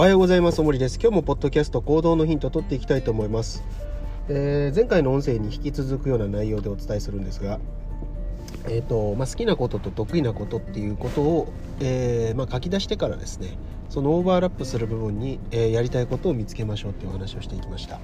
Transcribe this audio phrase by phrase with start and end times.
[0.00, 0.58] おはようございます。
[0.62, 0.98] おもりです。
[0.98, 3.62] 今日もポッドキャスト行動のヒントを取っていきたいと思います。
[4.30, 7.60] えー、前回の音声に引き続くような内容でお伝えするんですが、
[8.64, 13.58] えーとまあ、好きなことと得意なことっていうことを、えー、まあ、書き出してからですね
[13.90, 18.00] そのオーバーラップする部分に、えー、やりたいことを見つけましょうっていうお話をしていきました。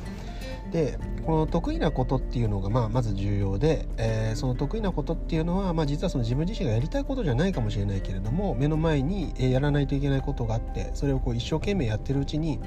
[0.73, 12.61] でこの得意なことっていうのがまあまず重要で、えー、その得意なことっていうのは、まあ、実はその自分自身がやりたいことじゃないかもしれないけれども目の前にやらないといけないことがあってそれをこう一生懸命やってるうちに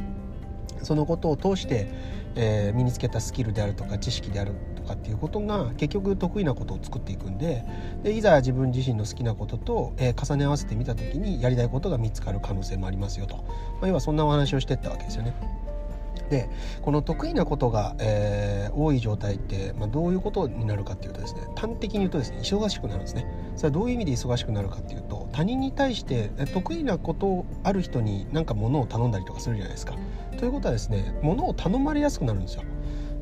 [0.84, 1.88] そのことを通して、
[2.36, 7.66] えー、身につけたスキルであるとか知識であるとかっていうことが結局得意なことを作っていくんで
[8.04, 13.44] でいざ自分自身の好きなことと、えー、重ね合わせてみた時にやりたいことが見つかる可能性もありますよと、ま
[13.84, 15.34] あ、要はそんなお話をしてったわけですよね。
[16.30, 16.50] で
[16.82, 23.26] この得意なことが、えー、多い状態って、まあ、どういうことになるかっていうとですね端的に言うとですね忙しくなるんですね。
[23.56, 29.96] それはどういう意味で忙しくなるかっていうと他人に対して得意なことある人に何か物を頼んだりとかするじゃないですか。
[30.38, 32.64] ということはですね物を頼まれやすくなるんですよ。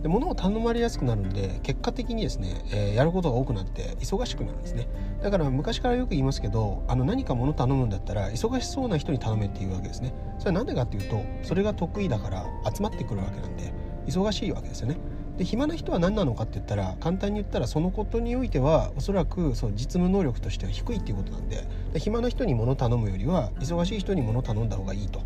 [0.07, 4.87] で物を頼まれやすくなるんで結果的にですね、えー、やることが多くなって忙しくなるんですね。
[5.21, 10.13] だから昔からよく言いますけどあの何か物頼むんだったら忙しそうな人に頼めっていうわけですね。
[10.39, 13.73] それは何でかっていうとそれが得意だから集まってくるわけなんで
[14.05, 14.97] 忙しいわけですよね。
[15.37, 25.21] で暇な人は何なのかって言ったら簡単に言ったらそのことにおいてはおそらくそう実務能力としては低いっていうことなんでで暇な人に物頼むよりは忙しい人に物頼んだ方がいいと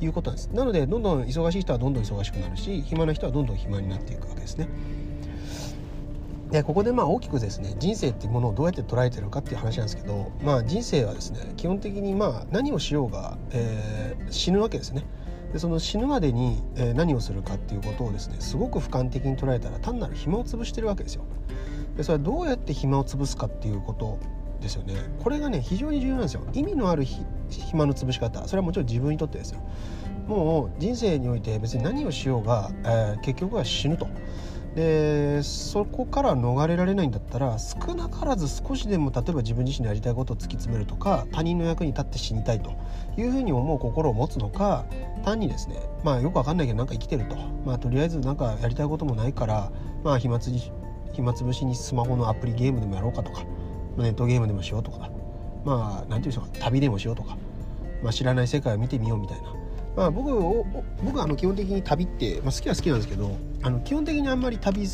[0.00, 4.68] いうことなんですなのでどんどん忙しい人はどんどん忙しくなるし暇な人はどんどん暇になっていくわけですね。
[6.50, 15.04] でここでまあ大きくですね人生っていうものをどうやって捉えてるかっていう話なんですけど、まあ、人生はですね基本的にまあ何をしようが、えー、死ぬわけですね。
[15.54, 21.24] でその死ぬまでに、え、何をするかっていうことをですねすごく俯瞰的に捉えたら単なる暇を潰してるわけですよ。
[21.96, 24.18] でそれはどうやって暇を潰すかっていうこと
[24.60, 24.96] ですよね。
[25.22, 26.42] これがね非常に重要なんですよ。
[26.54, 28.48] 意味のある暇の潰し方。
[28.48, 29.60] それはもちろん自分にとってですよ。
[30.26, 34.08] もう人生において別に何をしようが、えー、結局は死ぬと。
[34.74, 42.72] でそこから逃れられないんだったら少なからず少しでも例えば自分自身のやりたいことを突き詰めるとか他人の役に立って死にたいと
[43.16, 44.84] いうふうに思う心を持つのか
[45.24, 47.36] 単にですねまあよくわかんないけどなんか生きてると。
[47.64, 50.50] まあとりあえずなんかやりたいこともないからまあ暇つ
[51.12, 53.44] 暇つぶしにスマホのアプリゲームでもやろうかとか
[53.96, 55.10] ネットゲームでもしようとか
[55.64, 57.36] まあ何て言うんでしょうか旅でもしようとか、
[58.02, 59.54] まあ、知らない世界を見てみようみたいな。
[59.96, 60.28] まあ僕
[61.04, 64.86] 僕はあの基本的に旅って、まあ、好きは好きなんですけどあの基本的にあんまり旅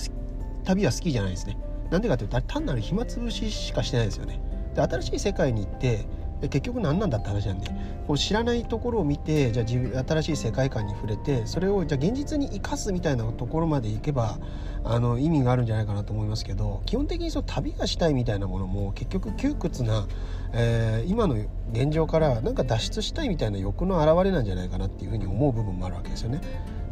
[0.64, 1.58] 旅は好きじゃないですね
[1.90, 4.40] なんでかというと単なる暇つぶししかしてないですよね
[4.76, 6.06] で新しい世界に行って
[6.42, 7.66] 結局何なんだって話なんで
[8.06, 14.38] こう知らないところを見てじゃあ自分新しい世界観に触れてそれをじゃあ現実に生かすみたいなところまで行けば
[14.84, 20.06] あの意味があるんじゃないかなと思いますけど基本的にその旅がしたいみたいなものも結局窮屈な、
[20.54, 21.36] えー、今の
[21.72, 26.40] 現状からなんか脱出したいみたいな欲の表れなんじゃないかなっていうふうに思う部分もあるわけですよね。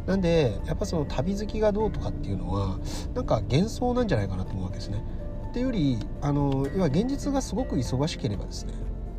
[0.09, 2.79] なんでやっぱその旅好きがどうとかっていうのは
[3.13, 5.03] なんか幻想なんじゃないかなと思うわけですね。
[5.51, 8.73] っていうよりあの要は現実がすごく忙しければですね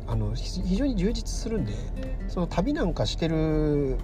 [0.05, 1.73] あの非常に充実するんで
[2.27, 3.99] その旅なんかしてる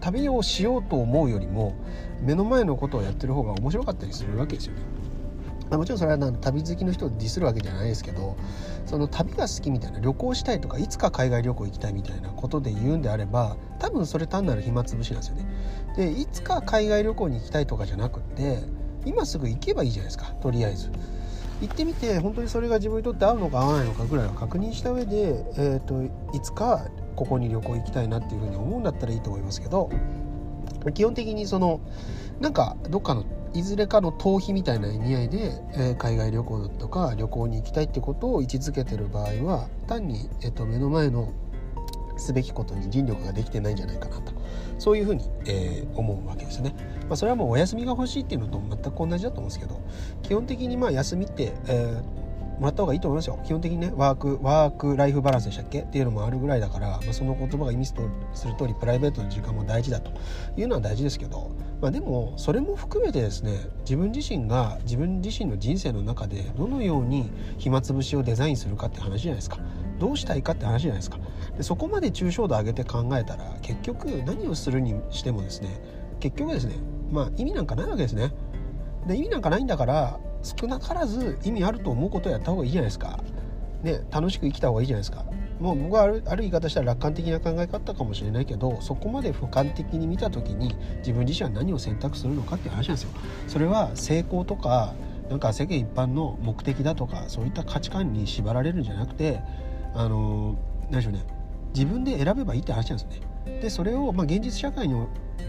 [0.00, 1.76] 旅をしようと思うよりも
[2.20, 4.82] 目の前のことをやってる方が面白かったりするわけですよね。
[5.72, 8.36] まもちろんそれは旅好きの人をディスるわけじゃないですけど
[8.86, 15.46] その旅が好きみたいな旅行したいとかいつか海外旅行行きたいみたいなことで言うんであれば多分それ単なる暇つぶしなんですよね。
[15.96, 18.58] でいつか海外旅行に行きたいとかじゃなくって
[19.04, 20.90] 今すぐ行けばいいじゃないですかとりあえず。
[21.60, 26.02] 行ってみて本当にそれが自分にとって合うのか合わないのかぐらいは確認した上で、えーと、
[26.36, 29.88] いつかここに旅行行きたいなっていうふうに思うんだったらいいと思いますけど
[30.94, 31.80] 基本的にその
[32.40, 33.24] なんかどっかの
[33.54, 35.38] いずれかの逃避みたいな意味合いで、
[35.74, 41.32] えー、海外旅行とか旅行に行きたいってことを位置づけてる場合は単に、えーと目の前の
[42.16, 44.32] すべきことに尽力ができてないんじゃないかなと
[44.78, 46.74] そういうふうに、えー、思うわけですね。
[47.08, 49.80] まあ、それはもうお休みが欲しいっていうのと全く同じだと思うんですけど
[50.22, 52.21] 基本的にまあ休みって、えー
[52.62, 53.40] もらった方がいいと思いますよ。
[53.44, 55.80] 基本的にねワークワークライフバランスでしたっけ？
[55.80, 58.08] っていうのもあるぐらいだから、まあ、その言葉が意味する
[58.56, 60.12] 通りプライベートの時間も大事だと
[60.56, 61.50] いうのは大事ですけど、
[61.80, 69.58] まあ、でもそれも含めてですね自分自身が自分自身の人生の中でどのように暇つぶしをデザインするかって話じゃないですか。
[69.98, 71.18] どうしたいかって話じゃないですか。
[71.56, 75.80] でそこまで抽象度上げて考えたら結局何をするにしてもですね
[76.20, 76.76] 結局ですね
[77.10, 78.32] まあ意味なんかないわけですね。
[79.06, 83.20] で意味なんかないんだから少なからず意味あると思うことをやった方がいいじゃないですか。
[83.82, 85.24] ね楽しく生きた方がいいじゃないですか。
[85.60, 93.10] もう僕はあるある言い方したら楽観的な考え方かもしれないけどそこまで俯瞰的に見た時に自分自身は何を選択するのかっていう話なんですよ。
[93.46, 94.94] それは成功とか
[95.30, 99.40] なんか世間一般の目的だとかそういった価値観に縛られるんじゃなくて
[99.94, 100.56] あの
[100.90, 101.24] 何でしょうね。
[101.74, 103.60] 自分で選べばいいって話なんですよね。
[103.60, 104.94] でそれをまあ現実社会に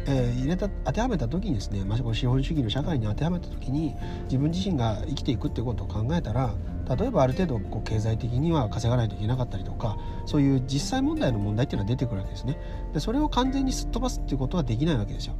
[0.05, 3.95] えー、入れた当てはめた時にですね、まあ、資本主義の社会に当てはめた時に
[4.25, 6.53] 自分自身が生きていくってことを考えたら
[6.97, 12.59] 例えばある程度こう経済的には稼がないといけなかったりとかそういう実際問題の問題っていうのは出てくるわけですね。
[12.93, 15.35] でそれを完全にすっ飛ばすっていうことはできないわけですよ。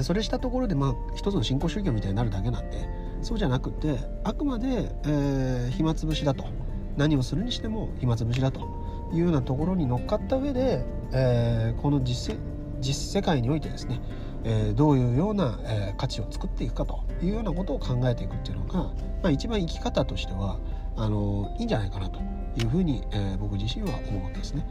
[0.00, 2.88] それしたところでまあ一つの新興宗教みたいになるだけなんで
[3.22, 6.44] そうじゃなくてあくまで、えー、暇つぶしだと。
[6.96, 8.60] 何をするにしても暇つぶしだと
[9.12, 12.36] いうようなところに乗っかった上で、えー、この実
[12.84, 14.00] 実世界においてですね、
[14.44, 18.92] えー、どういうような、えー、価値を作っていくかというようなことを考えていくっていうのが、ま
[19.24, 20.58] あ、一番生き方としては
[20.96, 22.20] あのいいんじゃないかなと
[22.56, 24.66] いうふうに、えー、僕自身は思うわけですね。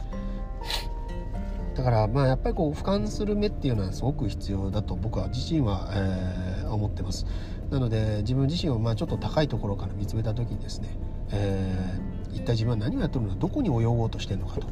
[1.74, 7.26] だからまあやっぱりこう俯瞰する目っていうのはすごく必要だと僕は自身は、えー、思ってます。
[7.70, 10.88] なので自分自身をまあちょっと高いところから見つめた時にですね、
[11.32, 14.68] えー、一体自分は何をやってるのかどこに泳ごうとしてるのかと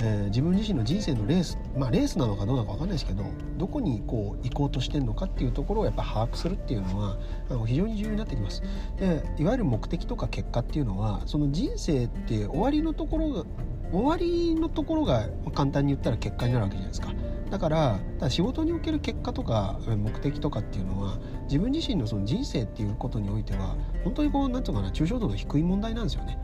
[0.00, 3.24] えー、自分自身の人生のレースまあレースなのかどうなのか分かんないですけど
[3.58, 7.18] どこにこう行こうとしてるのかっていうところをやっぱ把握するっていうのは
[7.50, 8.62] あの非常に重要になってきます。
[8.96, 13.44] でいわゆる目的とか結果っていうのはその人生って終わりのところが
[13.92, 17.12] 終わりのところが簡単に言ったら結果になるわけじゃないですか。
[17.50, 26.38] だからだ仕事における結果とか目的とかっていうのは自分自身のその人生っていうことにおいては本当にこう何て言うかな抽象度の低い問題なんですよね。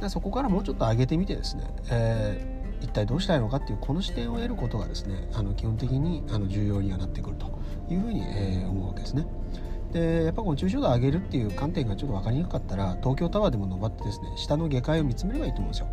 [0.00, 7.46] でそこからもうちょっと上げてみてですね、えー、一体どうしたいのかっていうこの視点を得ることがですねあの基本的にあの重要にはなってくると
[7.90, 9.26] いうふうに、えー、思うわけですね。
[9.92, 15.88] でやっぱこの抽象度を上げるっていう観点がちょっと分かりにくかったら東京タワーでも登ってですね下の下界を見つめればいいと思うんですよ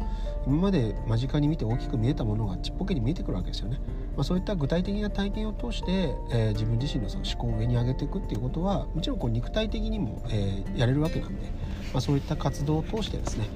[0.45, 3.79] 今まで間近に見て大きく見えたものがちっぽけに見えてくるわけですよね、
[4.15, 11.45] まあ、そういった具体的な体験を通して、えー、自分自身のその思考を上に上げていくっていうことはもちろんこう肉体的にも、えー、やれるわけなんで、
[11.93, 13.47] まあ、そういった活動を通してですね、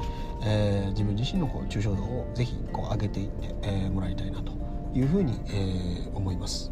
[0.44, 4.54] えー、自分自身のこう抽象度をぜひこう上げていって、えー、もらいたいなと
[4.94, 6.72] いうふうに、えー、思います。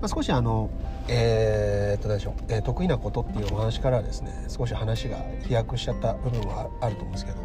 [0.00, 0.70] まあ、少しあの、
[1.08, 7.38] えー、と何でしょう、えー、得意なことっていうお話からですね少し話が飛躍しちゃった部分はあると思うんですけど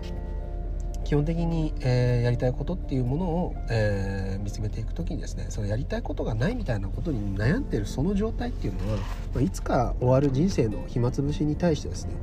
[1.03, 9.03] 基本的に、えー、やりたいことっていうものを、えー、見つめていく時にですねそのやりたいことがないみたいなことに悩んでるその状態っていうのは、ま
[9.39, 12.13] あ、いつか終わる人生の暇つぶしに対してですね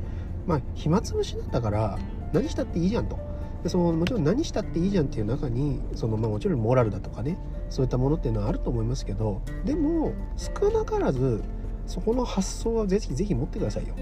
[0.47, 1.99] まあ暇つぶしだったから
[2.33, 3.19] 何したっていいじゃんと
[3.63, 7.39] でそのもちろん何したっていいじゃんっていう中にその、まあ、もちろんモラルだとかね
[7.71, 11.43] そういったものっていうのはあると思いますけどでも少なからず
[11.87, 13.95] そこの発想はぜひぜひ持ってくださいよ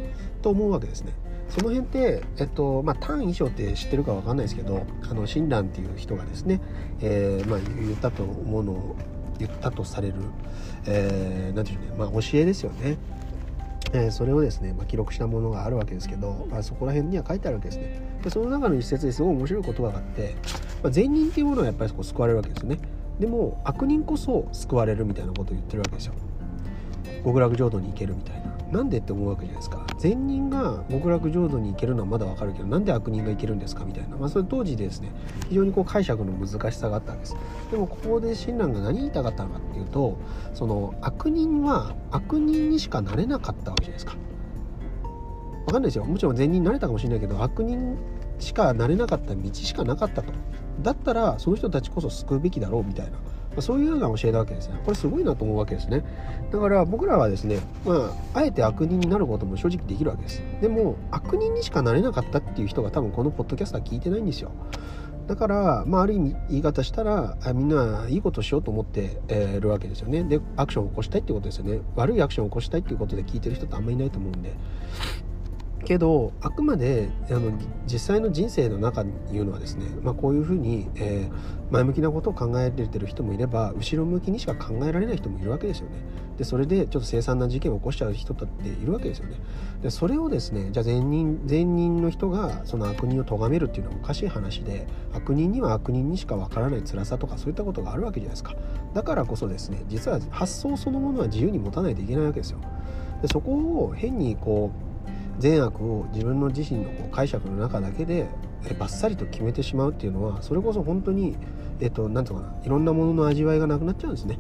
[0.43, 1.13] と思うわけですね。
[1.49, 6.61] その辺って、えっとまあ、単衣装って知ってるか分かんないですけどあの親鸞っていう人がですね、
[7.01, 8.97] えーまあ、言ったと思うのを
[9.39, 10.15] 言ったとされる、
[10.87, 12.99] えー、なんていうね、まあ、教えですよね。
[13.93, 18.01] えー、それをですね、まあ、記録したものがあるわけですけど、まあ、そこら辺には書いてあるわけですね。
[18.23, 20.35] でその中の一節ですごい面白い言葉があって、
[20.83, 22.79] まあ、善人っていうものはやっぱりそこ救われるわけですよね。
[23.19, 26.15] でも悪人こそ救われるみたいなことを言ってるわけですよ。
[27.25, 29.85] 極楽浄土に行けるみたいななんでって思うわけじゃないですか。
[29.99, 35.11] 善人が極楽浄土に行けるのはまだわかるけどなんで悪人が行けるんですかみたいな、まあ、それ当時ですね
[35.49, 37.37] 非常にこう解釈の難しさがあったわけです。
[37.71, 40.17] でもここで親鸞が何言いたかったのかっていうと
[40.55, 44.17] その悪人は悪人にしかなれなかったわけじゃないですか。
[45.67, 46.05] わかんないですよ。
[46.05, 47.97] もちろん善人になれたかもしれないけど悪人
[48.39, 50.33] しかなれなかった道しかなかったと。
[50.81, 53.19] だったらその人たちこそ救うべきだろうみたいな。
[53.57, 54.81] まそういうような教えなわけですね。
[54.85, 56.05] これすごいなと思うわけですね。
[56.51, 60.43] だから僕らはですねまああえて悪人になることも正直できるわけです。
[60.61, 64.53] でも悪人にしかなれなかったっていう人が多分このポッドキャストは聞いてないんですよ。
[65.27, 69.21] だから、まあ、ある意味言い方したらみんないいことしようと思って
[69.61, 70.25] るわけですよね。
[70.25, 71.81] でアクションを起こしたいってことですよね。
[71.95, 74.53] 悪いアクションを起こしたいっていうことで聞いてる人ってあんまりいないと思うんで。
[75.85, 77.53] けどあくまであの
[77.87, 85.97] 実際の人生の中にいうのはですね、まあ、こういうふうに、えー、前向きなことを考えられてる人もいれば後ろ向きにしか考えられない人もいるわけですよね。
[86.39, 89.37] でそれでちょっと凄惨な事件を起こしちゃう人だっているわけですよね。
[89.83, 98.55] でそれをですねじゃあ善人善人の人がその悪人を咎めるっていうのはおかしい話で悪人には悪人にしかわからない辛さとかそういったことがあるわけじゃないですか。
[98.95, 102.59] だからこそですね実は発想そのものは自由に持たないといけないわけですよ。
[103.21, 104.90] でそこを変にこう
[105.41, 108.29] 善悪を自分の自身のこう解釈の中だけで
[108.79, 111.37] バッサリと決めてしまうっていうのはそれこそ本当に
[111.81, 114.39] えっと何て言うかないろんなものの味わいがなくなっちゃうんですね。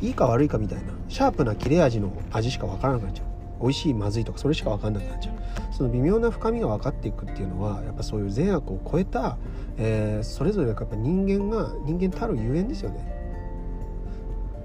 [0.00, 3.26] いいか悪いかみたいなシャープな切れ味の味しか分からなくなっちゃう。
[3.62, 5.34] 美味しいまずいとかそれしか分かんなくなっちゃう。
[5.72, 9.38] その微妙な深みが分かっていくっていうのはやっぱそういう善悪を超えた、
[9.78, 13.15] えー、それぞれやっぱ人間が人間たるゆえんですよね。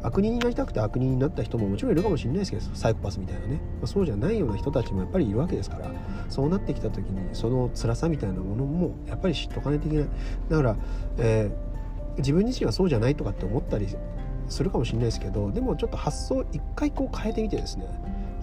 [0.03, 5.91] 悪人になりたくて悪人になった人ももちろんいるかもしれないですけどサイコパスみたいなね、まあ、そうじゃないような人たちもやっぱりいるわけですから。
[6.29, 10.07] そうなってきた時にその辛さみたいなものもやっぱり知っとかないといけない。
[10.49, 10.75] だから、
[11.17, 13.87] えー、自分自身はそうじゃないとかって思ったり
[14.47, 17.85] するかもしれないですけどでもちょっと発想一回こう変えてみてですね。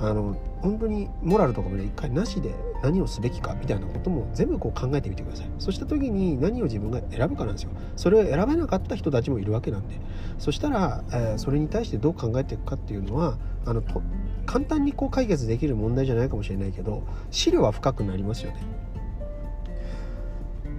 [0.01, 5.47] あの本当にモラルとかもね一回なしで何をすべきかみたいなことも全部こう考えてみてください。
[5.59, 7.71] そうした時に何を自分が選ぶかなんですよ。
[7.97, 10.01] それを選べなかった人たちもいるわけなんで。
[10.39, 14.03] そしたら、えー、それに対してどう考えていくかっていうのはあのと
[14.47, 18.78] 簡単にこう解決できる問題じゃないかもしれないけど資料は深くなりますよね。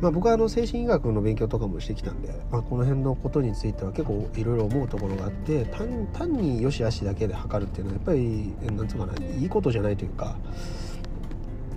[0.02, 10.38] まあ、僕はあの精神医学の勉強とかもしてきたんで、まあ、この辺のことについては結構いろいろ思うところがあって単に良し悪しだけで測るっていうのはやっぱり何て言うかないいことじゃないというか、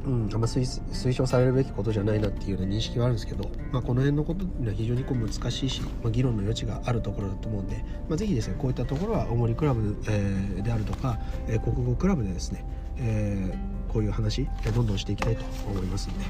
[0.07, 12.65] うん、あんま推奨されるべきことじゃないなっていうような認識はあるんですけど、まあ、この辺のことには非常にこう難しいし、まあ、議論の余地があるところだと思うんで、まあ、ぜひですねこういったところは大森クラブ、えー、であるとか、え、国語クラブでですね、
[12.99, 16.25] えー、こういう話どんどんしていきたいと思いますんで。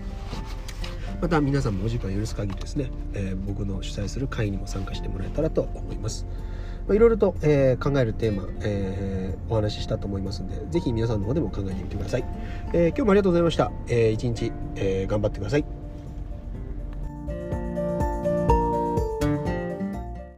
[1.22, 6.26] また皆さんもお時間許す限りですね、えー、僕の主催する会にも参加してもらえたらと思います。
[6.88, 12.24] まあ、いろいろと、えー、考えるテーマ、えー、お話ししたと思いますので、ぜひ皆さんの方でも考えてみてください。
[12.72, 13.70] え今日もありがとうございました。
[13.86, 15.81] えー、一日、え頑張ってください。